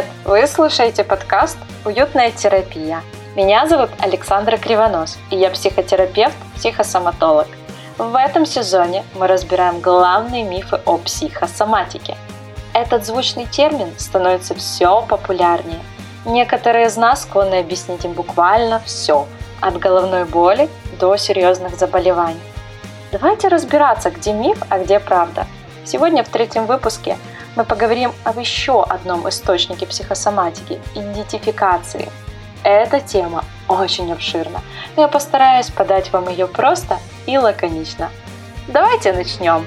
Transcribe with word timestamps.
Привет! 0.00 0.14
Вы 0.24 0.46
слушаете 0.46 1.04
подкаст 1.04 1.58
«Уютная 1.84 2.30
терапия». 2.30 3.02
Меня 3.36 3.66
зовут 3.66 3.90
Александра 3.98 4.56
Кривонос, 4.56 5.18
и 5.30 5.36
я 5.36 5.50
психотерапевт, 5.50 6.36
психосоматолог. 6.56 7.46
В 7.98 8.14
этом 8.16 8.46
сезоне 8.46 9.04
мы 9.14 9.26
разбираем 9.26 9.80
главные 9.80 10.42
мифы 10.42 10.80
о 10.86 10.96
психосоматике. 10.96 12.16
Этот 12.72 13.04
звучный 13.04 13.44
термин 13.44 13.92
становится 13.98 14.54
все 14.54 15.02
популярнее. 15.02 15.80
Некоторые 16.24 16.86
из 16.86 16.96
нас 16.96 17.22
склонны 17.22 17.56
объяснить 17.56 18.04
им 18.06 18.12
буквально 18.12 18.80
все, 18.86 19.26
от 19.60 19.78
головной 19.78 20.24
боли 20.24 20.70
до 20.98 21.16
серьезных 21.16 21.74
заболеваний. 21.74 22.40
Давайте 23.12 23.48
разбираться, 23.48 24.10
где 24.10 24.32
миф, 24.32 24.62
а 24.70 24.78
где 24.78 24.98
правда. 24.98 25.46
Сегодня 25.84 26.24
в 26.24 26.28
третьем 26.28 26.64
выпуске 26.64 27.18
мы 27.56 27.64
поговорим 27.64 28.12
об 28.24 28.38
еще 28.38 28.82
одном 28.82 29.28
источнике 29.28 29.86
психосоматики– 29.86 30.80
идентификации. 30.94 32.08
Эта 32.62 33.00
тема 33.00 33.44
очень 33.68 34.12
обширна, 34.12 34.60
но 34.96 35.02
я 35.02 35.08
постараюсь 35.08 35.70
подать 35.70 36.12
вам 36.12 36.28
ее 36.28 36.46
просто 36.46 36.98
и 37.26 37.36
лаконично. 37.36 38.10
Давайте 38.68 39.12
начнем! 39.12 39.66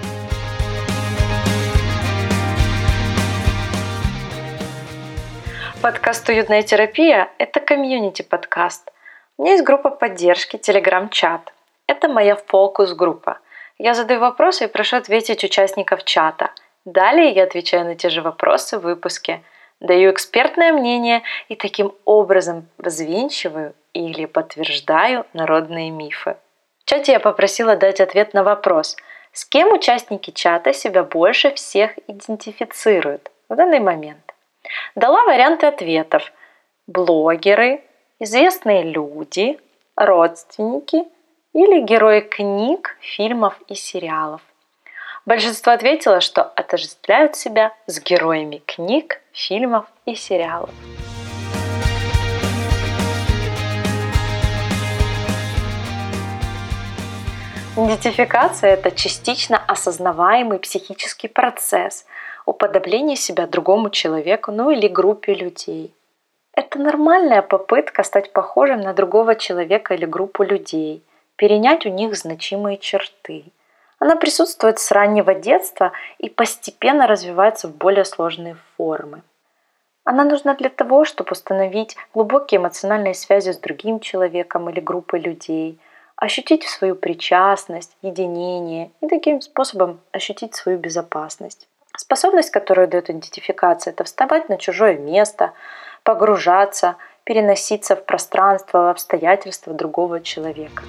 Подкаст 5.82 6.30
«Уютная 6.30 6.62
терапия»– 6.64 7.30
это 7.38 7.60
комьюнити-подкаст. 7.60 8.92
У 9.38 9.42
меня 9.42 9.54
есть 9.54 9.66
группа 9.66 9.90
поддержки, 9.90 10.56
телеграм-чат. 10.56 11.52
Это 11.88 12.08
моя 12.08 12.38
фокус-группа. 12.38 13.40
Я 13.78 13.94
задаю 13.94 14.22
вопросы 14.22 14.66
и 14.66 14.68
прошу 14.68 14.96
ответить 14.96 15.44
участников 15.44 16.06
чата– 16.06 16.52
Далее 16.86 17.30
я 17.30 17.44
отвечаю 17.44 17.86
на 17.86 17.96
те 17.96 18.10
же 18.10 18.22
вопросы 18.22 18.78
в 18.78 18.82
выпуске, 18.82 19.42
даю 19.80 20.12
экспертное 20.12 20.74
мнение 20.74 21.24
и 21.48 21.56
таким 21.56 21.94
образом 22.04 22.68
развенчиваю 22.78 23.74
или 23.94 24.26
подтверждаю 24.26 25.26
народные 25.34 25.92
мифы. 25.92 26.36
В 26.80 26.90
чате 26.90 27.14
я 27.14 27.20
попросила 27.20 27.78
дать 27.78 28.02
ответ 28.02 28.34
на 28.34 28.44
вопрос, 28.44 28.98
с 29.32 29.46
кем 29.46 29.72
участники 29.72 30.32
чата 30.32 30.74
себя 30.74 31.04
больше 31.04 31.54
всех 31.54 31.98
идентифицируют 32.08 33.32
в 33.48 33.56
данный 33.56 33.80
момент. 33.80 34.34
Дала 34.96 35.24
варианты 35.26 35.68
ответов. 35.68 36.32
Блогеры, 36.88 37.82
известные 38.20 38.84
люди, 38.84 39.58
родственники 39.96 41.06
или 41.54 41.80
герои 41.80 42.20
книг, 42.20 42.98
фильмов 43.00 43.60
и 43.68 43.76
сериалов. 43.76 44.42
Большинство 45.26 45.72
ответило, 45.72 46.20
что 46.20 46.44
отождествляют 46.44 47.38
себя 47.38 47.72
с 47.86 48.02
героями 48.02 48.62
книг, 48.66 49.22
фильмов 49.32 49.86
и 50.06 50.16
сериалов. 50.16 50.70
Идентификация– 57.78 58.72
это 58.74 58.92
частично 58.92 59.64
осознаваемый 59.66 60.60
психический 60.60 61.30
процесс 61.30 62.06
уподобления 62.46 63.16
себя 63.16 63.48
другому 63.48 63.92
человеку, 63.92 64.52
ну 64.52 64.72
или 64.72 64.90
группе 64.90 65.34
людей. 65.34 65.94
Это 66.54 66.80
нормальная 66.80 67.42
попытка 67.42 68.04
стать 68.04 68.34
похожим 68.34 68.82
на 68.82 68.94
другого 68.94 69.36
человека 69.36 69.94
или 69.94 70.06
группу 70.06 70.44
людей, 70.44 71.02
перенять 71.38 71.86
у 71.86 71.90
них 71.90 72.14
значимые 72.18 72.78
черты– 72.78 73.46
она 74.04 74.18
присутствует 74.18 74.80
с 74.80 74.92
раннего 74.92 75.34
детства 75.34 75.94
и 76.18 76.30
постепенно 76.30 77.08
развивается 77.08 77.70
в 77.70 77.76
более 77.78 78.04
сложные 78.04 78.58
формы. 78.76 79.22
Она 80.04 80.26
нужна 80.26 80.56
для 80.56 80.70
того, 80.70 81.06
чтобы 81.06 81.32
установить 81.32 81.96
глубокие 82.14 82.60
эмоциональные 82.60 83.14
связи 83.14 83.54
с 83.54 83.58
другим 83.58 84.02
человеком 84.02 84.70
или 84.70 84.82
группой 84.82 85.22
людей, 85.22 85.80
ощутить 86.18 86.64
свою 86.64 86.96
причастность, 86.96 87.96
единение 88.02 88.92
и 89.00 89.08
таким 89.08 89.40
способом 89.40 90.02
ощутить 90.12 90.54
свою 90.54 90.80
безопасность. 90.80 91.70
Способность, 91.96 92.52
которую 92.52 92.90
дает 92.90 93.10
идентификация, 93.10 93.94
это 93.94 94.04
вставать 94.04 94.50
на 94.50 94.58
чужое 94.58 94.98
место, 94.98 95.54
погружаться, 96.04 96.98
переноситься 97.24 97.96
в 97.96 98.04
пространство, 98.04 98.80
в 98.80 98.90
обстоятельства 98.90 99.74
другого 99.74 100.20
человека. 100.20 100.84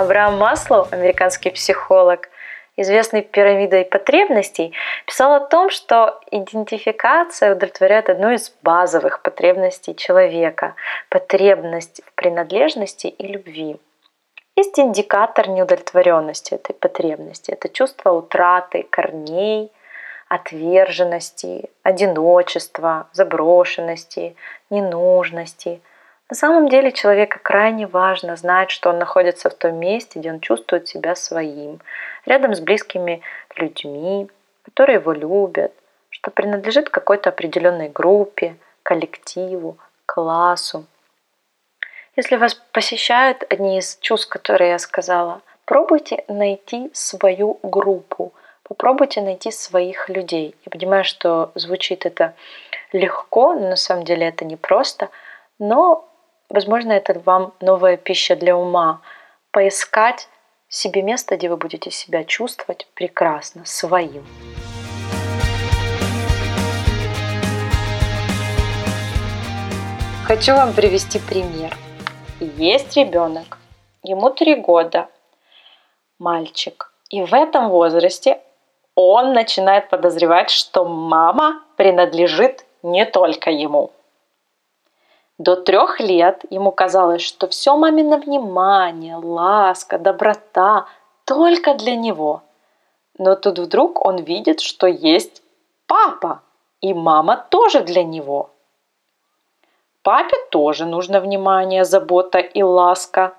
Абрaham 0.00 0.38
Маслоу, 0.38 0.86
американский 0.92 1.50
психолог, 1.50 2.30
известный 2.78 3.20
пирамидой 3.20 3.84
потребностей, 3.84 4.72
писал 5.06 5.34
о 5.34 5.40
том, 5.40 5.68
что 5.68 6.18
идентификация 6.30 7.54
удовлетворяет 7.54 8.08
одну 8.08 8.30
из 8.30 8.50
базовых 8.62 9.20
потребностей 9.20 9.94
человека– 9.94 10.74
потребность 11.10 12.00
в 12.06 12.14
принадлежности 12.14 13.08
и 13.08 13.26
любви. 13.26 13.76
Есть 14.56 14.78
индикатор 14.78 15.48
неудовлетворенности 15.48 16.54
этой 16.54 16.72
потребности. 16.72 17.50
Это 17.50 17.68
чувство 17.68 18.12
утраты 18.12 18.86
корней, 18.88 19.70
отверженности, 20.28 21.68
одиночества, 21.82 23.08
заброшенности, 23.12 24.34
ненужности– 24.70 25.82
на 26.30 26.36
самом 26.36 26.68
деле 26.68 26.92
человеку 26.92 27.38
крайне 27.42 27.88
важно 27.88 28.36
знать, 28.36 28.70
что 28.70 28.90
он 28.90 28.98
находится 28.98 29.50
в 29.50 29.54
том 29.54 29.74
месте, 29.74 30.20
где 30.20 30.30
он 30.30 30.38
чувствует 30.38 30.86
себя 30.88 31.16
своим, 31.16 31.80
рядом 32.24 32.54
с 32.54 32.60
близкими 32.60 33.20
людьми, 33.56 34.30
которые 34.64 35.00
его 35.00 35.12
любят, 35.12 35.72
что 36.08 36.30
принадлежит 36.30 36.88
какой-то 36.88 37.30
определенной 37.30 37.88
группе, 37.88 38.56
коллективу, 38.84 39.76
классу. 40.06 40.86
Если 42.14 42.36
вас 42.36 42.54
посещают 42.54 43.44
одни 43.50 43.78
из 43.78 43.98
чувств, 44.00 44.28
которые 44.28 44.70
я 44.70 44.78
сказала, 44.78 45.42
пробуйте 45.64 46.24
найти 46.28 46.90
свою 46.92 47.58
группу, 47.64 48.32
попробуйте 48.62 49.20
найти 49.20 49.50
своих 49.50 50.08
людей. 50.08 50.54
Я 50.64 50.70
понимаю, 50.70 51.02
что 51.02 51.50
звучит 51.56 52.06
это 52.06 52.34
легко, 52.92 53.54
но 53.54 53.70
на 53.70 53.76
самом 53.76 54.04
деле 54.04 54.28
это 54.28 54.44
непросто, 54.44 55.08
но 55.58 56.09
Возможно, 56.50 56.90
это 56.90 57.16
вам 57.24 57.54
новая 57.60 57.96
пища 57.96 58.34
для 58.34 58.56
ума. 58.56 59.02
Поискать 59.52 60.28
себе 60.68 61.00
место, 61.00 61.36
где 61.36 61.48
вы 61.48 61.56
будете 61.56 61.92
себя 61.92 62.24
чувствовать 62.24 62.88
прекрасно, 62.94 63.64
своим. 63.64 64.26
Хочу 70.26 70.54
вам 70.54 70.72
привести 70.72 71.20
пример. 71.20 71.76
Есть 72.40 72.96
ребенок, 72.96 73.58
ему 74.02 74.30
три 74.30 74.56
года, 74.56 75.08
мальчик. 76.18 76.92
И 77.10 77.22
в 77.22 77.32
этом 77.32 77.68
возрасте 77.68 78.40
он 78.96 79.34
начинает 79.34 79.88
подозревать, 79.88 80.50
что 80.50 80.84
мама 80.84 81.62
принадлежит 81.76 82.64
не 82.82 83.06
только 83.06 83.50
ему. 83.50 83.92
До 85.40 85.56
трех 85.56 86.00
лет 86.00 86.44
ему 86.50 86.70
казалось, 86.70 87.22
что 87.22 87.48
все 87.48 87.74
мамино 87.74 88.18
внимание, 88.18 89.16
ласка, 89.16 89.98
доброта 89.98 90.84
только 91.24 91.72
для 91.72 91.96
него. 91.96 92.42
Но 93.16 93.36
тут 93.36 93.58
вдруг 93.58 94.04
он 94.04 94.18
видит, 94.18 94.60
что 94.60 94.86
есть 94.86 95.42
папа, 95.86 96.42
и 96.82 96.92
мама 96.92 97.46
тоже 97.48 97.80
для 97.80 98.04
него. 98.04 98.50
Папе 100.02 100.36
тоже 100.50 100.84
нужно 100.84 101.20
внимание, 101.20 101.86
забота 101.86 102.38
и 102.38 102.62
ласка. 102.62 103.32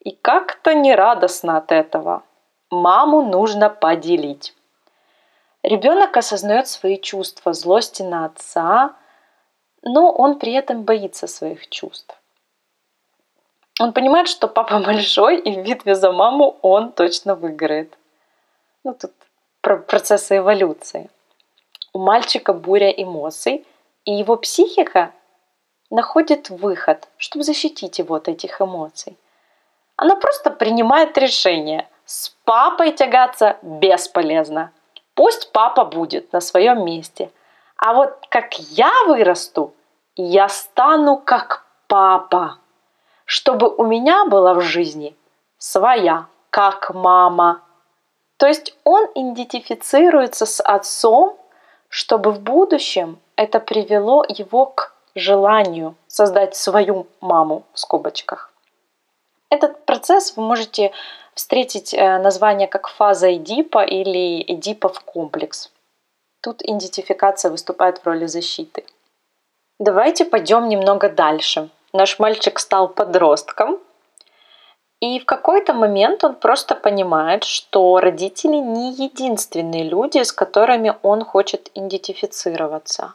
И 0.00 0.10
как-то 0.10 0.74
нерадостно 0.74 1.58
от 1.58 1.70
этого. 1.70 2.24
Маму 2.70 3.22
нужно 3.22 3.70
поделить. 3.70 4.52
Ребенок 5.62 6.16
осознает 6.16 6.66
свои 6.66 7.00
чувства 7.00 7.52
злости 7.52 8.02
на 8.02 8.24
отца, 8.24 8.96
но 9.82 10.10
он 10.10 10.38
при 10.38 10.52
этом 10.52 10.82
боится 10.82 11.26
своих 11.26 11.68
чувств. 11.68 12.14
Он 13.80 13.92
понимает, 13.92 14.28
что 14.28 14.48
папа 14.48 14.78
большой, 14.84 15.38
и 15.38 15.52
в 15.52 15.64
битве 15.64 15.94
за 15.94 16.12
маму 16.12 16.58
он 16.62 16.92
точно 16.92 17.34
выиграет. 17.34 17.96
Ну, 18.84 18.94
тут 18.94 19.12
про 19.60 19.78
процессы 19.78 20.38
эволюции. 20.38 21.10
У 21.92 21.98
мальчика 21.98 22.52
буря 22.52 22.90
эмоций, 22.90 23.66
и 24.04 24.12
его 24.12 24.36
психика 24.36 25.12
находит 25.90 26.50
выход, 26.50 27.08
чтобы 27.16 27.44
защитить 27.44 27.98
его 27.98 28.14
от 28.14 28.28
этих 28.28 28.60
эмоций. 28.60 29.16
Она 29.96 30.16
просто 30.16 30.50
принимает 30.50 31.16
решение. 31.18 31.88
С 32.04 32.28
папой 32.44 32.92
тягаться 32.92 33.56
бесполезно. 33.62 34.72
Пусть 35.14 35.50
папа 35.52 35.84
будет 35.84 36.32
на 36.32 36.40
своем 36.40 36.84
месте. 36.84 37.30
А 37.76 37.92
вот 37.92 38.26
как 38.30 38.58
я 38.58 38.90
вырасту, 39.06 39.74
я 40.16 40.48
стану 40.48 41.18
как 41.18 41.64
папа, 41.88 42.58
чтобы 43.24 43.68
у 43.68 43.84
меня 43.84 44.24
была 44.24 44.54
в 44.54 44.62
жизни 44.62 45.14
своя, 45.58 46.26
как 46.50 46.94
мама, 46.94 47.62
То 48.38 48.46
есть 48.46 48.76
он 48.84 49.06
идентифицируется 49.14 50.46
с 50.46 50.62
отцом, 50.62 51.38
чтобы 51.88 52.32
в 52.32 52.40
будущем 52.40 53.18
это 53.36 53.60
привело 53.60 54.24
его 54.28 54.66
к 54.66 54.94
желанию 55.14 55.94
создать 56.06 56.56
свою 56.56 57.06
маму 57.20 57.64
в 57.72 57.78
скобочках. 57.78 58.52
Этот 59.50 59.84
процесс 59.84 60.36
вы 60.36 60.42
можете 60.42 60.92
встретить 61.34 61.94
э, 61.94 62.18
название 62.18 62.68
как 62.68 62.88
фаза 62.88 63.34
Эдипа 63.34 63.84
или 63.84 64.42
Эдипов 64.42 65.00
комплекс. 65.00 65.70
Тут 66.46 66.62
идентификация 66.62 67.50
выступает 67.50 67.98
в 67.98 68.06
роли 68.06 68.26
защиты. 68.26 68.84
Давайте 69.80 70.24
пойдем 70.24 70.68
немного 70.68 71.08
дальше. 71.08 71.70
Наш 71.92 72.20
мальчик 72.20 72.60
стал 72.60 72.86
подростком, 72.86 73.80
и 75.00 75.18
в 75.18 75.24
какой-то 75.24 75.74
момент 75.74 76.22
он 76.22 76.36
просто 76.36 76.76
понимает, 76.76 77.42
что 77.42 77.98
родители 77.98 78.58
не 78.58 78.92
единственные 78.92 79.82
люди, 79.82 80.22
с 80.22 80.30
которыми 80.30 80.94
он 81.02 81.24
хочет 81.24 81.68
идентифицироваться. 81.74 83.14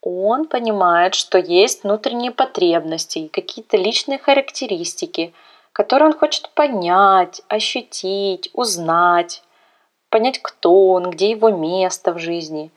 Он 0.00 0.46
понимает, 0.46 1.14
что 1.14 1.36
есть 1.36 1.84
внутренние 1.84 2.30
потребности 2.30 3.18
и 3.18 3.28
какие-то 3.28 3.76
личные 3.76 4.18
характеристики, 4.18 5.34
которые 5.72 6.08
он 6.08 6.18
хочет 6.18 6.48
понять, 6.54 7.42
ощутить, 7.48 8.48
узнать, 8.54 9.42
понять, 10.16 10.40
кто 10.42 10.88
он, 10.88 11.10
где 11.10 11.30
его 11.30 11.50
место 11.50 12.12
в 12.12 12.18
жизни. 12.18 12.70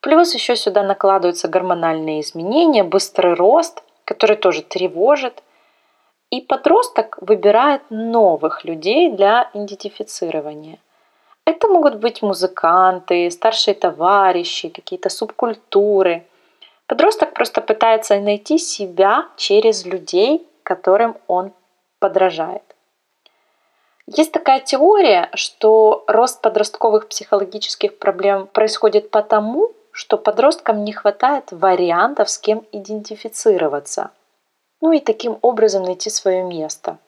Плюс 0.00 0.34
еще 0.34 0.56
сюда 0.56 0.82
накладываются 0.82 1.48
гормональные 1.48 2.20
изменения, 2.20 2.84
быстрый 2.84 3.34
рост, 3.34 3.82
который 4.04 4.36
тоже 4.36 4.62
тревожит– 4.62 5.42
и 6.30 6.40
подросток 6.40 7.18
выбирает 7.20 7.82
новых 7.90 8.64
людей 8.64 9.10
для 9.10 9.50
идентифицирования. 9.52 10.78
Это 11.44 11.66
могут 11.68 11.96
быть 11.96 12.22
музыканты, 12.22 13.30
старшие 13.30 13.74
товарищи, 13.74 14.68
какие-то 14.68 15.08
субкультуры. 15.08 16.24
Подросток 16.86 17.34
просто 17.34 17.60
пытается 17.60 18.20
найти 18.20 18.58
себя 18.58 19.26
через 19.36 19.84
людей, 19.84 20.46
которым 20.62 21.16
он 21.26 21.52
подражает. 21.98 22.69
Есть 24.16 24.32
такая 24.32 24.60
теория, 24.60 25.30
что 25.34 26.04
рост 26.06 26.40
подростковых 26.42 27.08
психологических 27.08 27.98
проблем 27.98 28.46
происходит 28.46 29.10
потому, 29.10 29.72
что 29.92 30.18
подросткам 30.18 30.84
не 30.84 30.92
хватает 30.92 31.50
вариантов, 31.50 32.28
с 32.28 32.38
кем 32.38 32.64
идентифицироваться– 32.72 34.10
ну 34.80 34.92
и 34.92 35.00
таким 35.00 35.38
образом 35.42 35.82
найти 35.82 36.10
свое 36.10 36.42
место. 36.42 36.98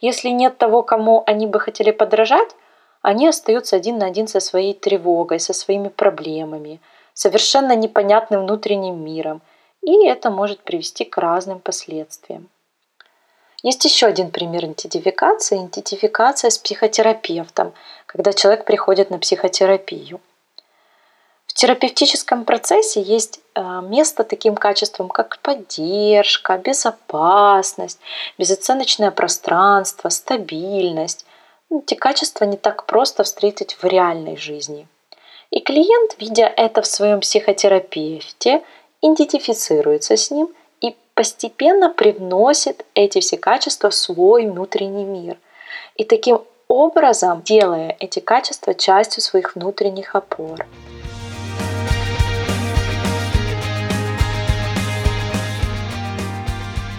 Если 0.00 0.28
нет 0.28 0.58
того, 0.58 0.82
кому 0.82 1.22
они 1.26 1.46
бы 1.46 1.60
хотели 1.60 1.90
подражать, 1.90 2.50
они 3.02 3.28
остаются 3.28 3.76
один 3.76 3.98
на 3.98 4.06
один 4.06 4.28
со 4.28 4.40
своей 4.40 4.74
тревогой, 4.74 5.40
со 5.40 5.52
своими 5.52 5.88
проблемами, 5.88 6.80
совершенно 7.14 7.76
непонятным 7.76 8.42
внутренним 8.42 9.02
миром, 9.02 9.40
и 9.82 10.06
это 10.06 10.30
может 10.30 10.60
привести 10.60 11.04
к 11.04 11.16
разным 11.16 11.60
последствиям. 11.60 12.48
Есть 13.62 13.84
еще 13.84 14.06
один 14.06 14.30
пример 14.30 14.64
идентификации– 14.64 15.56
идентификация 15.66 16.50
с 16.50 16.58
психотерапевтом, 16.58 17.74
когда 18.06 18.32
человек 18.32 18.64
приходит 18.64 19.10
на 19.10 19.18
психотерапию– 19.18 20.20
в 21.50 21.52
терапевтическом 21.52 22.44
процессе 22.44 23.02
есть 23.02 23.40
э, 23.56 23.80
место 23.82 24.22
таким 24.22 24.54
качествам, 24.54 25.08
как 25.08 25.40
поддержка, 25.40 26.56
безопасность, 26.56 27.98
безоценочное 28.38 29.10
пространство, 29.10 30.10
стабильность. 30.10 31.26
Ну, 31.68 31.80
эти 31.80 31.94
качества 31.94 32.44
не 32.44 32.56
так 32.56 32.86
просто 32.86 33.24
встретить 33.24 33.74
в 33.74 33.84
реальной 33.84 34.36
жизни. 34.36 34.86
И 35.50 35.58
клиент, 35.58 36.14
видя 36.20 36.46
это 36.46 36.82
в 36.82 36.86
своем 36.86 37.18
психотерапевте, 37.18 38.62
идентифицируется 39.02 40.16
с 40.16 40.30
ним 40.30 40.50
постепенно 41.20 41.90
привносит 41.90 42.86
эти 42.94 43.20
все 43.20 43.36
качества 43.36 43.90
в 43.90 43.94
свой 43.94 44.46
внутренний 44.46 45.04
мир. 45.04 45.36
И 45.96 46.04
таким 46.04 46.40
образом 46.66 47.42
делая 47.42 47.94
эти 48.00 48.20
качества 48.20 48.72
частью 48.72 49.22
своих 49.22 49.54
внутренних 49.54 50.14
опор. 50.14 50.64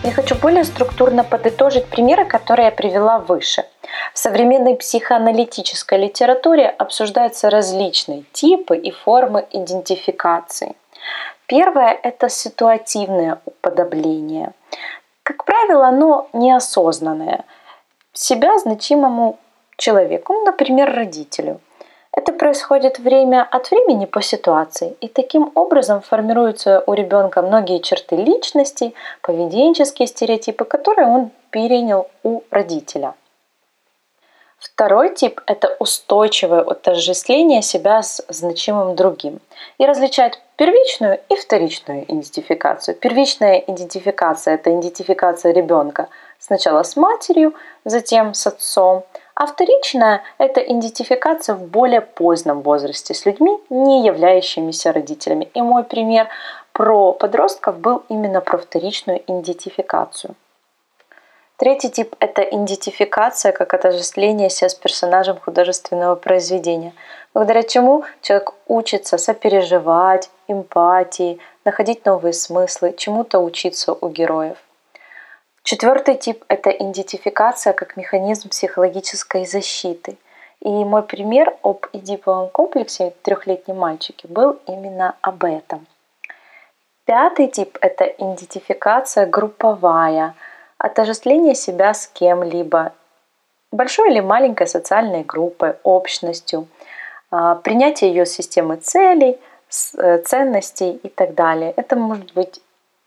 Я 0.04 0.12
хочу 0.12 0.36
более 0.36 0.66
структурно 0.66 1.24
подытожить 1.24 1.88
примеры, 1.88 2.26
которые 2.26 2.66
я 2.66 2.72
привела 2.72 3.18
выше. 3.18 3.66
В 4.14 4.20
современной 4.20 4.76
психоаналитической 4.76 5.98
литературе 5.98 6.70
обсуждаются 6.70 7.50
различные 7.50 8.26
типы 8.34 8.78
и 8.78 8.92
формы 8.92 9.48
идентификации. 9.50 10.76
Первое– 11.52 12.00
это 12.04 12.30
ситуативное 12.30 13.42
уподобление. 13.46 14.54
Как 15.24 15.44
правило, 15.44 15.86
оно 15.86 16.30
неосознанное. 16.32 17.44
Себя 18.14 18.58
значимому 18.58 19.38
человеку, 19.76 20.34
например, 20.46 20.96
родителю– 20.96 21.60
это 22.14 22.32
происходит 22.32 23.00
время 23.00 23.46
от 23.52 23.70
времени 23.70 24.06
по 24.06 24.22
ситуации, 24.22 24.96
и 25.02 25.10
таким 25.10 25.52
образом 25.56 26.00
формируются 26.00 26.86
у 26.88 26.94
ребенка 26.94 27.42
многие 27.42 27.80
черты 27.80 28.16
личности, 28.16 28.94
поведенческие 29.22 30.08
стереотипы, 30.08 30.64
которые 30.64 31.10
он 31.10 31.32
перенял 31.50 32.08
у 32.24 32.44
родителя. 32.50 33.14
Второй 34.62 35.16
тип– 35.16 35.42
это 35.48 35.76
устойчивое 35.80 36.62
отождествление 36.62 37.64
себя 37.64 38.04
с 38.04 38.24
значимым 38.30 38.96
другим 38.96 39.40
и 39.80 39.88
различает 39.88 40.40
первичную 40.56 41.20
и 41.30 41.36
вторичную 41.36 42.04
идентификацию. 42.04 42.96
Первичная 42.96 43.58
идентификация– 43.58 44.54
это 44.56 44.70
идентификация 44.70 45.52
ребенка 45.52 46.10
сначала 46.38 46.84
с 46.84 46.96
матерью, 46.96 47.56
затем 47.86 48.36
с 48.36 48.46
отцом– 48.48 49.04
а 49.42 49.48
вторичная– 49.48 50.22
это 50.38 50.62
идентификация 50.62 51.56
в 51.56 51.64
более 51.64 52.02
позднем 52.02 52.62
возрасте 52.62 53.16
с 53.16 53.26
людьми, 53.26 53.58
не 53.72 54.06
являющимися 54.06 54.94
родителями. 54.94 55.50
И 55.56 55.62
мой 55.64 55.84
пример 55.84 56.28
про 56.74 57.12
подростков 57.14 57.80
был 57.80 58.04
именно 58.10 58.42
про 58.42 58.60
вторичную 58.60 59.24
идентификацию. 59.26 60.36
Третий 61.62 61.92
тип– 61.92 62.16
это 62.20 62.42
идентификация 62.42 63.52
как 63.52 63.76
отождествление 63.76 64.50
себя 64.50 64.68
с 64.68 64.74
персонажем 64.74 65.38
художественного 65.38 66.16
произведения, 66.16 66.92
благодаря 67.36 67.62
чему 67.62 68.04
человек 68.24 68.54
учится 68.68 69.20
сопереживать, 69.20 70.32
эмпатии, 70.48 71.38
находить 71.64 72.04
новые 72.04 72.34
смыслы, 72.34 72.96
чему-то 72.98 73.38
учиться 73.40 73.94
у 73.94 74.10
героев– 74.10 74.58
Четвертый 75.64 76.16
тип– 76.16 76.44
это 76.48 76.72
идентификация 76.72 77.74
как 77.74 77.96
механизм 77.96 78.50
психологической 78.50 79.46
защиты. 79.46 80.18
И 80.60 80.70
мой 80.70 81.04
пример 81.04 81.56
об 81.62 81.86
эдиповом 81.94 82.50
комплексе 82.50 83.14
трехлетнем 83.22 83.78
мальчике 83.78 84.28
был 84.28 84.58
именно 84.66 85.16
об 85.22 85.44
этом. 85.44 85.86
Пятый 87.06 87.48
тип– 87.48 87.78
это 87.82 88.06
идентификация 88.06 89.28
групповая, 89.28 90.34
отождествление 90.82 91.56
себя 91.56 91.94
с 91.94 92.08
кем-либо, 92.08 92.94
большой 93.72 94.12
или 94.12 94.20
маленькой 94.20 94.68
социальной 94.68 95.24
группой, 95.24 95.76
общностью, 95.84 96.68
а, 97.30 97.56
принятие 97.56 98.10
ее 98.10 98.26
системы 98.26 98.78
целей, 98.78 99.40
э, 99.98 100.18
ценностей 100.18 101.00
и 101.04 101.08
так 101.08 101.34
далее. 101.34 101.74
Это 101.78 101.96
может 101.96 102.34
быть 102.34 102.60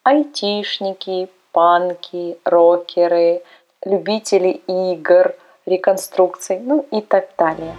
айтишники, 0.02 1.28
панки, 1.52 2.38
рокеры, 2.44 3.42
любители 3.84 4.62
игр, 4.66 5.34
реконструкций, 5.66 6.58
ну 6.60 6.86
и 6.90 7.02
так 7.02 7.28
далее. 7.36 7.74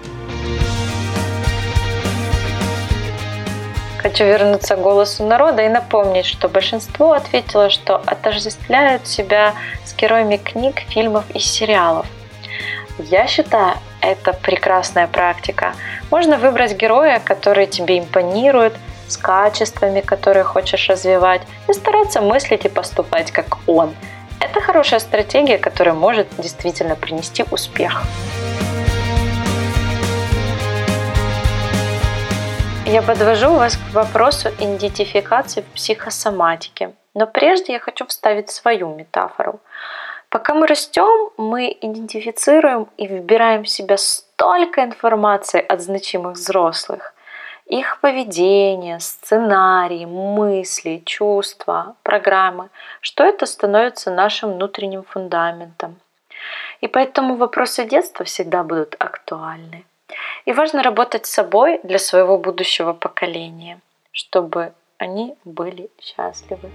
Хочу 4.05 4.23
вернуться 4.23 4.75
к 4.75 4.81
голосу 4.81 5.25
народа 5.25 5.63
и 5.63 5.67
напомнить, 5.67 6.27
что 6.27 6.47
большинство 6.47 7.13
ответило, 7.13 7.71
что 7.71 7.95
отождествляют 8.05 9.07
себя 9.07 9.55
с 9.83 9.95
героями 9.95 10.37
книг, 10.37 10.81
фильмов 10.89 11.23
и 11.33 11.39
сериалов. 11.39 12.05
Я 12.99 13.25
считаю, 13.25 13.77
это 14.01 14.33
прекрасная 14.33 15.07
практика. 15.07 15.73
Можно 16.11 16.37
выбрать 16.37 16.75
героя, 16.75 17.19
который 17.19 17.65
тебе 17.65 17.97
импонирует, 17.97 18.75
с 19.07 19.17
качествами, 19.17 20.01
которые 20.01 20.43
хочешь 20.43 20.87
развивать, 20.87 21.41
и 21.67 21.73
стараться 21.73 22.21
мыслить 22.21 22.65
и 22.65 22.69
поступать 22.69 23.31
как 23.31 23.57
он. 23.65 23.95
Это 24.39 24.61
хорошая 24.61 24.99
стратегия, 24.99 25.57
которая 25.57 25.95
может 25.95 26.27
действительно 26.37 26.95
принести 26.95 27.43
успех. 27.49 28.03
Я 32.87 33.01
подвожу 33.01 33.49
вас 33.49 33.77
к 33.77 33.95
вопросу 33.95 34.49
идентификации 34.59 35.61
в 35.61 35.73
психосоматике. 35.73 36.93
Но 37.15 37.25
прежде 37.25 37.73
я 37.73 37.79
хочу 37.79 38.05
вставить 38.05 38.51
свою 38.51 38.93
метафору. 38.93 39.59
Пока 40.29 40.53
мы 40.53 40.67
растем, 40.67 41.31
мы 41.37 41.75
идентифицируем 41.81 42.87
и 42.97 43.07
выбираем 43.07 43.63
в 43.63 43.69
себя 43.69 43.97
столько 43.97 44.83
информации 44.83 45.65
от 45.65 45.81
значимых 45.81 46.33
взрослых. 46.33 47.15
Их 47.65 47.99
поведение, 48.01 48.99
сценарии, 48.99 50.05
мысли, 50.05 51.01
чувства, 51.05 51.95
программы, 52.03 52.69
что 53.01 53.23
это 53.23 53.47
становится 53.47 54.11
нашим 54.11 54.53
внутренним 54.53 55.03
фундаментом. 55.03 55.95
И 56.81 56.87
поэтому 56.87 57.35
вопросы 57.35 57.85
детства 57.85 58.25
всегда 58.25 58.63
будут 58.63 58.95
актуальны. 58.99 59.85
И 60.45 60.53
важно 60.53 60.83
работать 60.83 61.25
с 61.25 61.31
собой 61.31 61.79
для 61.81 61.97
своего 61.97 62.37
будущего 62.37 62.93
поколения, 62.93 63.79
чтобы 64.11 64.73
они 64.99 65.35
были 65.43 65.89
счастливы. 65.99 66.69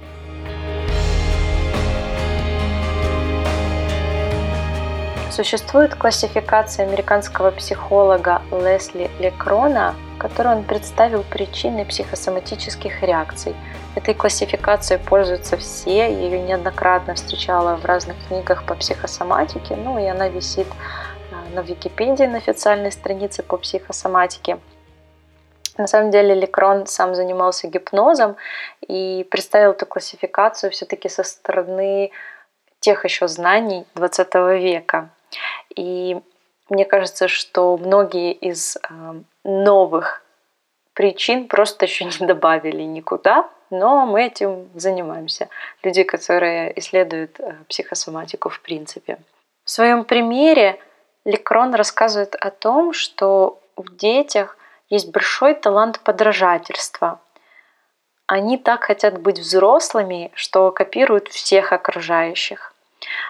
Существует 5.30 5.94
классификация 5.94 6.84
американского 6.84 7.52
психолога 7.52 8.42
Лесли 8.50 9.08
Лекрона, 9.20 9.94
в 10.16 10.18
которой 10.18 10.56
он 10.56 10.64
представил 10.64 11.22
причины 11.22 11.84
психосоматических 11.84 13.04
реакций. 13.04 13.54
Этой 13.94 14.14
классификацией 14.14 15.00
пользуются 15.00 15.56
все, 15.56 16.12
ее 16.12 16.40
неоднократно 16.40 17.14
встречала 17.14 17.76
в 17.76 17.84
разных 17.84 18.16
книгах 18.26 18.64
по 18.64 18.74
психосоматике, 18.74 19.76
ну 19.76 20.00
и 20.00 20.06
она 20.06 20.28
висит 20.28 20.66
на 21.54 21.60
Википедии 21.60 22.24
на 22.24 22.38
официальной 22.38 22.92
странице 22.92 23.42
по 23.42 23.56
психосоматике. 23.56 24.58
На 25.76 25.86
самом 25.86 26.10
деле 26.10 26.34
Лекрон 26.34 26.86
сам 26.86 27.14
занимался 27.14 27.68
гипнозом 27.68 28.36
и 28.86 29.26
представил 29.30 29.70
эту 29.70 29.86
классификацию 29.86 30.70
все-таки 30.70 31.08
со 31.08 31.22
стороны 31.22 32.10
тех 32.80 33.04
еще 33.04 33.28
знаний 33.28 33.86
20 33.94 34.34
века. 34.60 35.10
И 35.74 36.20
мне 36.68 36.84
кажется, 36.84 37.28
что 37.28 37.76
многие 37.76 38.32
из 38.32 38.76
э, 38.76 38.80
новых 39.44 40.22
причин 40.94 41.48
просто 41.48 41.86
еще 41.86 42.04
не 42.04 42.26
добавили 42.26 42.82
никуда, 42.82 43.48
но 43.70 44.06
мы 44.06 44.24
этим 44.24 44.68
занимаемся. 44.74 45.48
Люди, 45.82 46.02
которые 46.02 46.78
исследуют 46.78 47.40
э, 47.40 47.54
психосоматику 47.68 48.48
в 48.48 48.60
принципе. 48.60 49.18
В 49.64 49.70
своем 49.70 50.04
примере 50.04 50.78
Лекрон 51.24 51.74
рассказывает 51.74 52.34
о 52.34 52.50
том, 52.50 52.92
что 52.92 53.60
в 53.76 53.96
детях 53.96 54.56
есть 54.88 55.10
большой 55.10 55.54
талант 55.54 56.00
подражательства. 56.00 57.20
Они 58.26 58.58
так 58.58 58.84
хотят 58.84 59.20
быть 59.20 59.38
взрослыми, 59.38 60.30
что 60.34 60.70
копируют 60.70 61.28
всех 61.28 61.72
окружающих. 61.72 62.72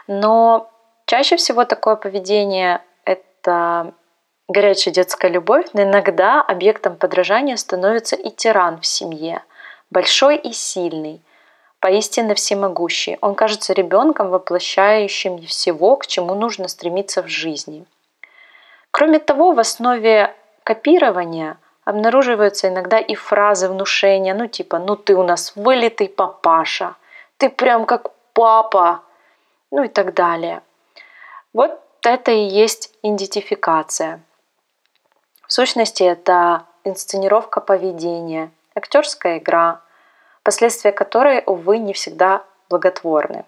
Но 0.06 0.70
чаще 1.06 1.37
всего 1.37 1.64
такое 1.64 1.97
поведение– 1.97 2.82
это 3.04 3.94
горячая 4.49 4.92
детская 4.92 5.30
любовь, 5.30 5.66
но 5.73 5.82
иногда 5.82 6.42
объектом 6.42 6.97
подражания 6.97 7.56
становится 7.56 8.16
и 8.16 8.30
тиран 8.30 8.80
в 8.80 8.87
семье, 8.87 9.42
большой 9.90 10.37
и 10.37 10.52
сильный, 10.52 11.23
поистине 11.80 12.34
всемогущий. 12.34 13.18
Он 13.20 13.34
кажется 13.34 13.72
ребенком, 13.72 14.30
воплощающим 14.30 15.46
всего, 15.46 15.96
к 15.96 16.06
чему 16.06 16.34
нужно 16.34 16.68
стремиться 16.68 17.22
в 17.22 17.28
жизни. 17.28 17.87
Кроме 18.90 19.18
того, 19.18 19.52
в 19.52 19.58
основе 19.58 20.34
копирования 20.62 21.58
обнаруживаются 21.84 22.68
иногда 22.68 22.99
и 22.99 23.14
фразы 23.14 23.68
внушения, 23.68 24.34
ну 24.34 24.46
типа 24.46 24.78
«ну 24.78 24.96
ты 24.96 25.14
у 25.14 25.22
нас 25.22 25.56
вылитый 25.56 26.08
папаша», 26.08 26.94
«ты 27.38 27.49
прям 27.49 27.87
как 27.87 28.10
папа», 28.34 29.02
ну 29.70 29.84
и 29.84 29.88
так 29.88 30.14
далее. 30.14 30.62
Вот 31.52 31.80
это 32.02 32.30
и 32.30 32.42
есть 32.42 32.92
идентификация. 33.02 34.20
В 35.46 35.52
сущности, 35.52 36.02
это 36.02 36.66
инсценировка 36.84 37.60
поведения, 37.60 38.50
актерская 38.75 39.38
игра, 39.38 39.80
последствия 40.42 40.92
которой, 40.92 41.42
увы, 41.47 41.78
не 41.78 41.92
всегда 41.92 42.44
благотворны. 42.68 43.44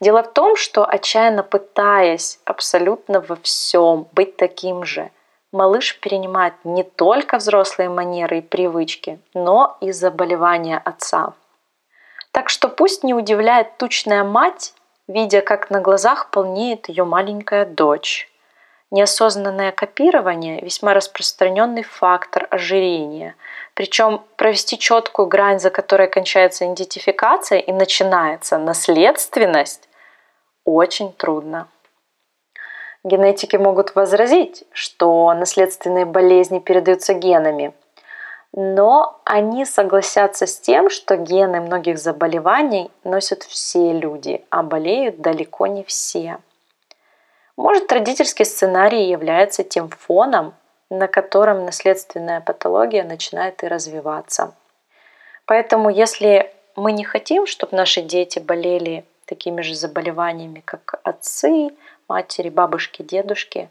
Дело 0.00 0.22
в 0.22 0.32
том, 0.32 0.56
что 0.56 0.84
отчаянно 0.84 1.42
пытаясь 1.42 2.38
абсолютно 2.44 3.20
во 3.20 3.36
всем 3.36 4.08
быть 4.12 4.36
таким 4.36 4.84
же, 4.84 5.10
малыш 5.52 5.98
перенимает 6.00 6.54
не 6.64 6.82
только 6.82 7.38
взрослые 7.38 7.88
манеры 7.88 8.38
и 8.38 8.42
привычки, 8.42 9.18
но 9.34 9.76
и 9.80 9.92
заболевания 9.92 10.78
отца. 10.78 11.34
Так 12.32 12.50
что 12.50 12.68
пусть 12.68 13.02
не 13.02 13.14
удивляет 13.14 13.78
тучная 13.78 14.24
мать, 14.24 14.74
видя, 15.08 15.40
как 15.40 15.70
на 15.70 15.80
глазах 15.80 16.30
полнеет 16.30 16.88
ее 16.88 17.04
маленькая 17.04 17.64
дочь. 17.64 18.30
Неосознанное 18.92 19.72
копирование– 19.72 20.60
весьма 20.62 20.94
распространенный 20.94 21.82
фактор 21.82 22.46
ожирения. 22.50 23.34
Причем 23.74 24.22
провести 24.36 24.78
четкую 24.78 25.26
грань, 25.26 25.58
за 25.58 25.70
которой 25.70 26.08
кончается 26.08 26.64
идентификация 26.64 27.58
и 27.58 27.72
начинается 27.72 28.58
наследственность, 28.58 29.88
очень 30.64 31.12
трудно. 31.12 31.68
Генетики 33.02 33.56
могут 33.56 33.94
возразить, 33.96 34.64
что 34.72 35.32
наследственные 35.34 36.04
болезни 36.06 36.60
передаются 36.60 37.14
генами, 37.14 37.72
но 38.52 39.20
они 39.24 39.64
согласятся 39.64 40.46
с 40.46 40.58
тем, 40.58 40.90
что 40.90 41.16
гены 41.16 41.60
многих 41.60 41.98
заболеваний 41.98 42.90
носят 43.04 43.42
все 43.42 43.92
люди, 43.92 44.44
а 44.50 44.62
болеют 44.62 45.20
далеко 45.20 45.66
не 45.66 45.84
все. 45.84 46.38
Может, 47.56 47.90
родительский 47.92 48.44
сценарий 48.44 49.08
является 49.08 49.64
тем 49.64 49.88
фоном, 49.88 50.54
на 50.90 51.08
котором 51.08 51.64
наследственная 51.64 52.40
патология 52.40 53.02
начинает 53.02 53.62
и 53.62 53.68
развиваться. 53.68 54.54
Поэтому, 55.46 55.88
если 55.90 56.52
мы 56.76 56.92
не 56.92 57.04
хотим, 57.04 57.46
чтобы 57.46 57.76
наши 57.76 58.02
дети 58.02 58.38
болели 58.38 59.04
такими 59.24 59.62
же 59.62 59.74
заболеваниями, 59.74 60.62
как 60.64 61.00
отцы, 61.02 61.70
матери, 62.08 62.50
бабушки, 62.50 63.02
дедушки, 63.02 63.68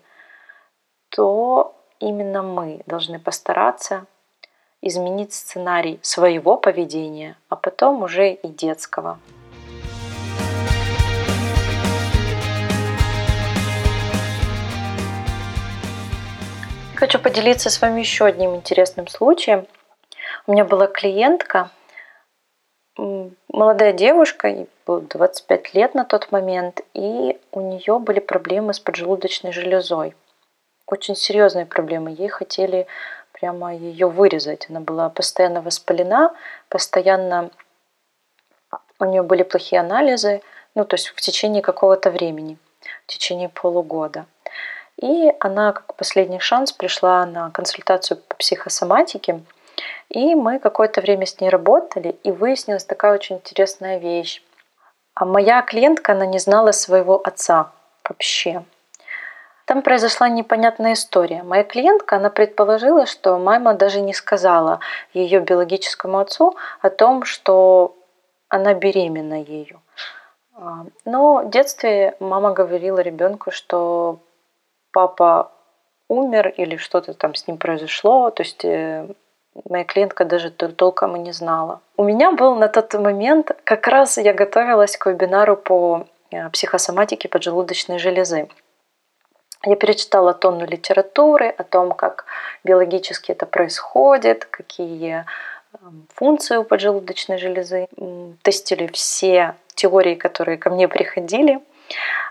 то 1.09 1.75
именно 1.99 2.41
мы 2.41 2.81
должны 2.87 3.19
постараться 3.19 4.05
изменить 4.81 5.33
сценарий 5.33 5.99
своего 6.01 6.57
поведения, 6.57 7.37
а 7.49 7.55
потом 7.55 8.03
уже 8.03 8.33
и 8.33 8.47
детского. 8.47 9.19
Хочу 17.05 17.19
поделиться 17.19 17.69
с 17.69 17.79
вами 17.83 18.00
еще 18.00 18.25
одним 18.25 18.55
интересным 18.55 19.07
случаем. 19.07 19.67
У 20.47 20.51
меня 20.51 20.65
была 20.65 20.88
клиентка, 20.88 21.69
молодая 22.97 23.93
девушка, 23.93 24.47
ей 24.47 24.67
было 24.88 25.01
25 25.01 25.75
лет 25.75 25.93
на 25.93 26.03
тот 26.03 26.31
момент, 26.31 26.81
и 26.95 27.39
у 27.51 27.62
нее 27.62 28.00
были 28.00 28.19
проблемы 28.19 28.74
с 28.74 28.79
поджелудочной 28.79 29.51
железой. 29.51 30.15
Очень 30.88 31.15
серьезные 31.15 31.67
проблемы. 31.67 32.09
Ей 32.09 32.27
хотели 32.27 32.88
прямо 33.33 33.75
ее 33.75 34.07
вырезать. 34.09 34.65
Она 34.71 34.79
была 34.79 35.09
постоянно 35.09 35.62
воспалена, 35.62 36.33
постоянно 36.69 37.51
у 39.00 39.05
нее 39.05 39.21
были 39.21 39.43
плохие 39.43 39.79
анализы, 39.79 40.41
ну 40.74 40.85
то 40.85 40.95
есть 40.95 41.09
в 41.09 41.21
течение 41.21 41.62
какого-то 41.62 42.09
времени, 42.09 42.57
в 43.03 43.12
течение 43.12 43.50
полугода. 43.50 44.25
И 45.01 45.31
она, 45.39 45.73
как 45.73 45.95
последний 45.95 46.39
шанс, 46.39 46.71
пришла 46.71 47.25
на 47.25 47.51
консультацию 47.51 48.21
по 48.27 48.35
психосоматике– 48.35 49.41
и 50.09 50.35
мы 50.35 50.59
какое-то 50.59 51.01
время 51.01 51.25
с 51.25 51.39
ней 51.39 51.49
работали, 51.49 52.15
и 52.23 52.31
выяснилась 52.31 52.85
такая 52.85 53.13
очень 53.13 53.37
интересная 53.37 53.97
вещь. 53.97 54.43
А 55.13 55.25
моя 55.25 55.61
клиентка, 55.61 56.13
она 56.13 56.25
не 56.25 56.39
знала 56.39 56.71
своего 56.71 57.21
отца 57.23 57.71
вообще. 58.07 58.63
Там 59.65 59.81
произошла 59.81 60.29
непонятная 60.29 60.93
история. 60.93 61.41
Моя 61.41 61.63
клиентка, 61.63 62.17
она 62.17 62.29
предположила, 62.29 63.07
что 63.07 63.39
мама 63.39 63.73
даже 63.73 63.99
не 64.01 64.13
сказала 64.13 64.79
ее 65.13 65.39
биологическому 65.39 66.19
отцу 66.19 66.55
о 66.81 66.89
том, 66.89 67.25
что 67.25 67.95
она 68.47 68.75
беременна 68.75 69.41
ею. 69.41 69.81
А, 70.53 70.85
но 71.03 71.37
в 71.45 71.49
детстве 71.49 72.15
мама 72.19 72.51
говорила 72.51 72.99
ребенку, 72.99 73.49
что 73.49 74.19
папа 74.95 75.51
умер 76.07 76.53
или 76.55 76.77
что-то 76.77 77.13
там 77.13 77.35
с 77.35 77.47
ним 77.47 77.57
произошло, 77.57 78.31
то 78.31 78.43
есть 78.43 78.63
э, 78.63 79.05
моя 79.69 79.83
клиентка 79.83 80.23
даже 80.23 80.51
толком 80.51 81.17
и 81.17 81.19
не 81.19 81.33
знала. 81.33 81.81
У 81.97 82.03
меня 82.05 82.31
был 82.31 82.55
на 82.55 82.69
тот 82.69 82.93
момент, 82.93 83.51
как 83.65 83.87
раз 83.87 84.17
я 84.17 84.33
готовилась 84.33 84.95
к 84.95 85.07
вебинару 85.07 85.57
по 85.57 86.05
э, 86.31 86.49
психосоматике 86.49 87.27
поджелудочной 87.27 87.99
железы. 87.99 88.47
Я 89.65 89.75
перечитала 89.75 90.33
тонну 90.33 90.65
литературы 90.65 91.49
о 91.49 91.63
том, 91.63 91.91
как 91.91 92.25
биологически 92.63 93.33
это 93.33 93.45
происходит, 93.45 94.45
какие 94.45 95.25
эм, 95.81 96.07
функции 96.13 96.55
у 96.55 96.63
поджелудочной 96.63 97.37
железы. 97.37 97.87
Тестили 98.43 98.87
все 98.93 99.55
теории, 99.73 100.15
которые 100.15 100.57
ко 100.57 100.69
мне 100.69 100.87
приходили. 100.87 101.59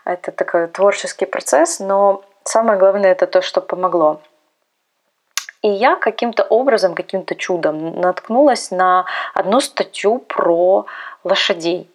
Это 0.06 0.32
такой 0.32 0.68
творческий 0.68 1.26
процесс, 1.26 1.80
но 1.80 2.22
самое 2.44 2.78
главное 2.78 3.12
это 3.12 3.26
то, 3.26 3.42
что 3.42 3.60
помогло. 3.60 4.20
И 5.62 5.68
я 5.68 5.96
каким-то 5.96 6.44
образом, 6.44 6.94
каким-то 6.94 7.34
чудом 7.34 7.98
наткнулась 8.00 8.70
на 8.70 9.06
одну 9.32 9.60
статью 9.60 10.18
про 10.18 10.84
лошадей. 11.24 11.90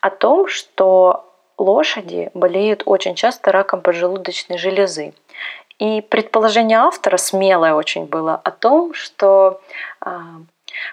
О 0.00 0.10
том, 0.10 0.48
что 0.48 1.24
лошади 1.56 2.30
болеют 2.34 2.82
очень 2.84 3.14
часто 3.14 3.52
раком 3.52 3.80
поджелудочной 3.80 4.58
железы. 4.58 5.14
И 5.78 6.00
предположение 6.00 6.78
автора 6.78 7.16
смелое 7.16 7.74
очень 7.74 8.06
было 8.06 8.40
о 8.42 8.50
том, 8.50 8.92
что 8.94 9.60
а, 10.00 10.22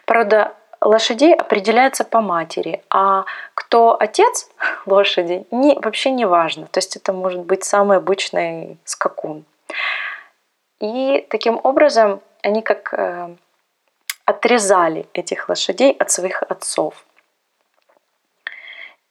порода 0.06 0.54
лошадей 0.81 1.33
определяется 1.33 2.03
по 2.03 2.21
матери, 2.21 2.81
а 2.89 3.25
кто 3.53 3.98
отец 4.00 4.50
лошади, 4.86 5.45
не, 5.51 5.77
вообще 5.79 6.12
не 6.12 6.25
важно. 6.25 6.67
То 6.67 6.79
есть 6.79 6.95
это 6.95 7.13
может 7.13 7.41
быть 7.41 7.63
самый 7.63 7.98
обычный 7.98 8.77
скакун. 8.86 9.45
И 10.79 11.25
таким 11.29 11.59
образом 11.63 12.21
они 12.41 12.62
как 12.62 12.93
э, 12.93 13.36
отрезали 14.25 15.07
этих 15.13 15.50
лошадей 15.50 15.91
от 15.91 16.12
своих 16.12 16.41
отцов. 16.43 17.05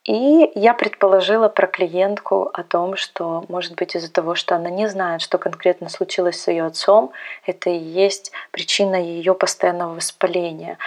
И 0.04 0.50
я 0.54 0.72
предположила 0.72 1.50
про 1.50 1.66
клиентку 1.66 2.48
о 2.54 2.62
том, 2.62 2.96
что, 2.96 3.44
может 3.48 3.74
быть, 3.74 3.94
из-за 3.94 4.10
того, 4.10 4.34
что 4.34 4.56
она 4.56 4.70
не 4.70 4.88
знает, 4.88 5.20
что 5.20 5.36
конкретно 5.36 5.90
случилось 5.90 6.40
с 6.40 6.48
ее 6.48 6.64
отцом, 6.64 7.12
это 7.44 7.68
и 7.68 7.76
есть 7.76 8.32
причина 8.50 8.96
ее 8.96 9.34
постоянного 9.34 9.96
воспаления. 9.96 10.78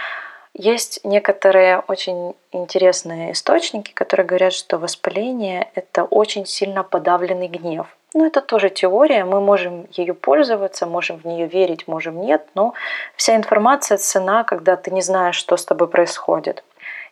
Есть 0.53 0.99
некоторые 1.05 1.79
очень 1.87 2.35
интересные 2.51 3.31
источники, 3.31 3.93
которые 3.93 4.27
говорят, 4.27 4.53
что 4.53 4.77
воспаление— 4.77 5.69
это 5.75 6.03
очень 6.03 6.45
сильно 6.45 6.83
подавленный 6.83 7.47
гнев. 7.47 7.87
Ну, 8.13 8.25
это 8.25 8.41
тоже 8.41 8.69
теория, 8.69 9.23
мы 9.23 9.39
можем 9.39 9.87
ее 9.91 10.13
пользоваться, 10.13 10.85
можем 10.85 11.17
в 11.17 11.25
нее 11.25 11.47
верить, 11.47 11.87
можем 11.87 12.19
нет, 12.19 12.45
но 12.55 12.73
вся 13.15 13.37
информация 13.37 13.97
цена, 13.97 14.43
когда 14.43 14.75
ты 14.75 14.91
не 14.91 15.01
знаешь, 15.01 15.37
что 15.37 15.55
с 15.55 15.63
тобой 15.63 15.87
происходит. 15.87 16.63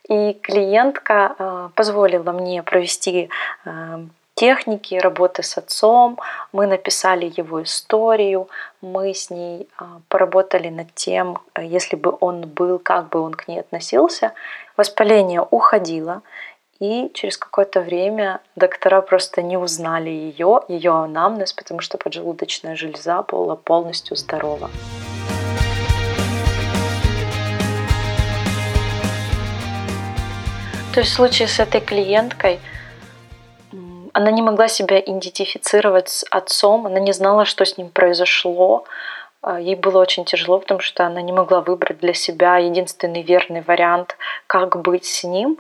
И 0.10 0.34
клиентка 0.34 1.36
э, 1.38 1.70
позволила 1.76 2.34
мне 2.34 2.64
провести 2.64 3.30
э, 3.64 4.00
техники 4.40 4.96
работы 4.96 5.44
с 5.44 5.58
отцом, 5.58 6.18
мы 6.54 6.66
написали 6.66 7.30
его 7.36 7.62
историю, 7.62 8.48
мы 8.82 9.14
с 9.14 9.30
ней 9.30 9.68
э, 9.68 9.86
поработали 10.08 10.70
над 10.70 10.96
тем, 10.96 11.40
если 11.62 11.98
бы 11.98 12.16
он 12.22 12.48
был, 12.48 12.80
как 12.80 13.10
бы 13.10 13.20
он 13.20 13.34
к 13.34 13.50
ней 13.50 13.60
относился. 13.60 14.32
Воспаление 14.78 15.42
уходило, 15.42 16.22
и 16.80 17.12
через 17.14 17.38
какое-то 17.38 17.82
время 17.82 18.40
доктора 18.56 19.02
просто 19.02 19.42
не 19.42 19.58
узнали 19.58 20.10
ее, 20.10 20.62
ее 20.70 20.92
анамнез, 20.92 21.52
потому 21.52 21.82
что 21.82 21.98
поджелудочная 21.98 22.78
железа 22.78 23.24
была 23.24 23.58
полностью 23.58 24.16
здорова. 24.16 24.70
То 30.94 31.02
есть 31.02 31.12
в 31.12 31.16
случае 31.16 31.50
с 31.50 31.60
этой 31.60 31.82
клиенткой 31.82 32.62
она 34.20 34.32
не 34.32 34.42
могла 34.42 34.68
себя 34.68 35.00
идентифицировать 35.00 36.10
с 36.10 36.26
отцом, 36.30 36.86
она 36.86 37.00
не 37.00 37.14
знала, 37.14 37.46
что 37.46 37.64
с 37.64 37.78
ним 37.78 37.90
произошло. 37.90 38.84
А, 39.42 39.62
ей 39.62 39.76
было 39.76 40.02
очень 40.02 40.26
тяжело, 40.26 40.60
потому 40.60 40.82
что 40.82 41.06
она 41.06 41.22
не 41.22 41.32
могла 41.32 41.62
выбрать 41.62 42.00
для 42.00 42.14
себя 42.14 42.58
единственный 42.58 43.22
верный 43.22 43.62
вариант, 43.62 44.18
как 44.46 44.82
быть 44.82 45.06
с 45.06 45.24
ним. 45.24 45.58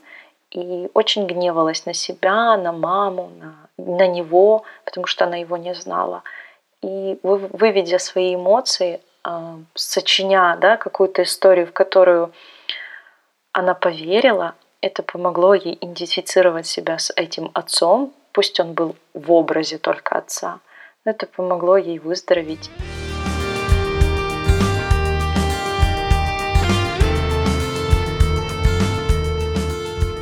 И 0.51 0.89
очень 0.93 1.25
гневалась 1.25 1.85
на 1.85 1.93
себя, 1.93 2.57
на 2.57 2.73
маму, 2.73 3.31
на, 3.39 3.55
на 3.77 4.07
него, 4.07 4.63
потому 4.83 5.07
что 5.07 5.23
она 5.23 5.37
его 5.37 5.55
не 5.55 5.73
знала. 5.73 6.23
И 6.81 7.17
выведя 7.23 7.97
свои 7.97 8.35
эмоции, 8.35 8.99
а, 9.23 9.55
сочиня 9.73 10.57
да, 10.59 10.75
какую-то 10.75 11.23
историю, 11.23 11.67
в 11.67 11.71
которую 11.71 12.33
она 13.53 13.73
поверила, 13.73 14.55
это 14.81 15.01
помогло 15.01 15.53
ей 15.53 15.77
идентифицировать 15.79 16.67
себя 16.67 16.97
с 16.97 17.13
этим 17.15 17.51
отцом, 17.53 18.13
пусть 18.33 18.59
он 18.59 18.73
был 18.73 18.95
в 19.13 19.31
образе 19.31 19.77
только 19.77 20.17
отца, 20.17 20.59
но 21.05 21.11
это 21.11 21.25
помогло 21.25 21.77
ей 21.77 21.99
выздороветь. 21.99 22.69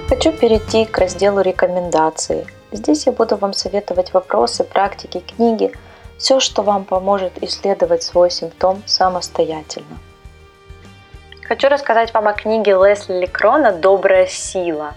Хочу 0.09 0.31
перейти 0.31 0.85
к 0.85 0.97
разделу 0.97 1.41
рекомендаций. 1.41 2.47
Здесь 2.71 3.05
я 3.05 3.11
буду 3.11 3.35
вам 3.35 3.53
советовать 3.53 4.13
вопросы, 4.13 4.63
практики, 4.63 5.19
книги, 5.19 5.71
все, 6.17 6.39
что 6.39 6.63
вам 6.63 6.85
поможет 6.85 7.41
исследовать 7.43 8.03
свой 8.03 8.31
симптом 8.31 8.81
самостоятельно. 8.85 9.97
Хочу 11.43 11.69
рассказать 11.69 12.13
вам 12.13 12.27
о 12.27 12.33
книге 12.33 12.71
Лесли 12.73 13.21
Лекрона 13.21 13.71
«Добрая 13.71 14.27
сила». 14.27 14.95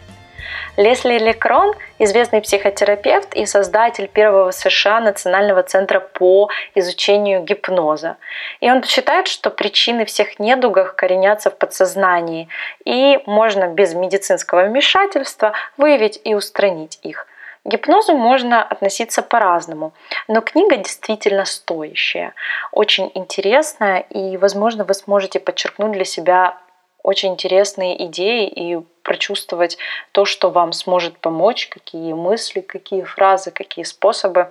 Лесли 0.77 1.19
Лекрон– 1.19 1.75
известный 1.99 2.41
психотерапевт 2.41 3.35
и 3.35 3.47
создатель 3.47 4.09
первого 4.09 4.51
в 4.51 4.55
США 4.55 5.01
Национального 5.01 5.63
центра 5.63 6.01
по 6.01 6.49
изучению 6.75 7.43
гипноза. 7.43 8.17
И 8.61 8.71
он 8.71 8.83
считает, 8.85 9.29
что 9.29 9.51
причины 9.51 10.05
всех 10.05 10.39
недугов 10.39 10.95
коренятся 10.95 11.51
в 11.51 11.59
подсознании, 11.59 12.49
и 12.85 13.19
можно 13.27 13.69
без 13.69 13.95
медицинского 13.95 14.65
вмешательства 14.65 15.53
выявить 15.77 16.21
и 16.25 16.35
устранить 16.35 16.99
их. 17.03 17.27
К 17.65 17.69
гипнозу 17.69 18.17
можно 18.17 18.63
относиться 18.63 19.23
по-разному, 19.23 19.93
но 20.29 20.41
книга 20.41 20.77
действительно 20.77 21.45
стоящая, 21.45 22.33
очень 22.73 23.11
интересная, 23.15 24.01
и, 24.01 24.39
возможно, 24.39 24.85
вы 24.85 24.95
сможете 24.95 25.41
подчеркнуть 25.41 25.93
для 25.93 26.07
себя 26.07 26.57
очень 27.03 27.33
интересные 27.33 28.07
идеи 28.07 28.47
и 28.49 28.79
прочувствовать 29.03 29.79
то, 30.13 30.25
что 30.25 30.51
вам 30.51 30.73
сможет 30.73 31.19
помочь, 31.19 31.69
какие 31.69 32.13
мысли, 32.13 32.61
какие 32.61 33.03
фразы, 33.03 33.51
какие 33.51 33.85
способы 33.85 34.51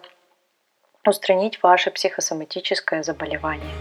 устранить 1.06 1.62
ваше 1.64 1.92
психосоматическое 1.92 3.04
заболевание. 3.04 3.74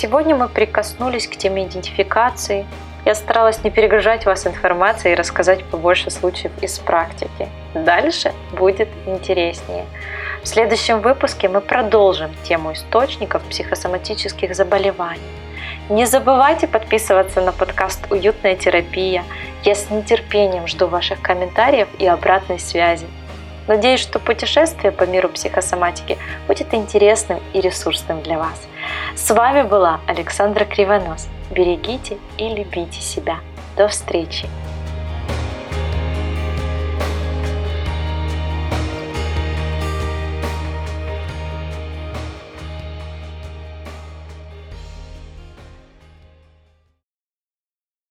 Сегодня 0.00 0.36
мы 0.36 0.48
прикоснулись 0.48 1.26
к 1.26 1.36
теме 1.36 1.66
идентификации. 1.66 2.68
Я 3.08 3.14
старалась 3.14 3.64
не 3.64 3.70
перегружать 3.70 4.26
вас 4.26 4.46
информацией 4.46 5.14
и 5.14 5.16
рассказать 5.16 5.64
побольше 5.64 6.10
случаев 6.10 6.52
из 6.60 6.78
практики. 6.78 7.48
Дальше 7.72 8.34
будет 8.52 8.90
интереснее. 9.06 9.86
В 10.42 10.46
следующем 10.46 11.00
выпуске 11.00 11.48
мы 11.48 11.62
продолжим 11.62 12.30
тему 12.44 12.74
источников 12.74 13.42
психосоматических 13.44 14.54
заболеваний. 14.54 15.22
Не 15.88 16.04
забывайте 16.04 16.68
подписываться 16.68 17.40
на 17.40 17.52
подкаст 17.52 18.00
«Уютная 18.10 18.56
терапия». 18.56 19.24
Я 19.64 19.74
с 19.74 19.88
нетерпением 19.88 20.66
жду 20.66 20.86
ваших 20.86 21.22
комментариев 21.22 21.88
и 21.98 22.06
обратной 22.06 22.58
связи. 22.58 23.06
Надеюсь, 23.68 24.00
что 24.00 24.18
путешествие 24.18 24.90
по 24.90 25.04
миру 25.04 25.28
психосоматики 25.28 26.18
будет 26.46 26.74
интересным 26.74 27.40
и 27.52 27.60
ресурсным 27.60 28.22
для 28.22 28.38
вас. 28.38 28.66
С 29.14 29.30
вами 29.30 29.62
была 29.62 30.00
Александра 30.06 30.64
Кривонос. 30.64 31.28
Берегите 31.50 32.16
и 32.38 32.48
любите 32.48 33.00
себя. 33.00 33.38
До 33.76 33.86
встречи! 33.88 34.48